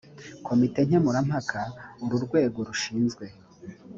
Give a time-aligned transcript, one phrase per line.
[0.47, 1.59] komite nkemurampaka
[2.03, 3.25] uru rwego rushinzwe